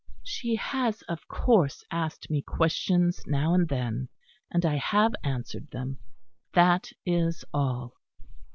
[0.23, 4.09] She has, of course, asked me questions now and then;
[4.49, 5.99] and I have answered them
[6.55, 7.93] that is all."